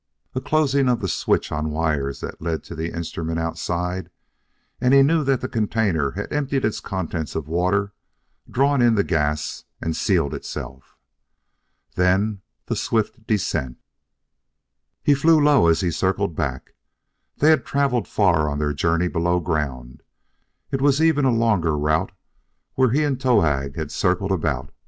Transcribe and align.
A 0.33 0.41
closing 0.41 0.89
of 0.89 0.99
the 0.99 1.07
switch 1.07 1.51
on 1.51 1.69
wires 1.69 2.21
that 2.21 2.41
led 2.41 2.63
to 2.63 2.73
the 2.73 2.91
instrument 2.91 3.37
outside, 3.37 4.09
and 4.79 4.95
he 4.95 5.03
knew 5.03 5.23
that 5.23 5.41
the 5.41 5.47
container 5.47 6.09
had 6.09 6.33
emptied 6.33 6.65
its 6.65 6.79
contents 6.79 7.35
of 7.35 7.47
water, 7.47 7.93
drawn 8.49 8.81
in 8.81 8.95
the 8.95 9.03
gas 9.03 9.63
and 9.79 9.95
sealed 9.95 10.33
itself. 10.33 10.97
Then 11.93 12.41
the 12.65 12.75
swift 12.75 13.27
descent. 13.27 13.77
He 15.03 15.13
flew 15.13 15.39
low 15.39 15.67
as 15.67 15.81
he 15.81 15.91
circled 15.91 16.35
back. 16.35 16.73
They 17.37 17.51
had 17.51 17.63
traveled 17.63 18.07
far 18.07 18.49
on 18.49 18.57
their 18.57 18.73
journey 18.73 19.07
below 19.07 19.39
ground; 19.39 20.01
it 20.71 20.81
was 20.81 20.99
even 20.99 21.25
a 21.25 21.31
longer 21.31 21.77
route 21.77 22.11
where 22.73 22.89
he 22.89 23.03
and 23.03 23.19
Towahg 23.21 23.75
had 23.75 23.91
circled 23.91 24.31
about. 24.31 24.71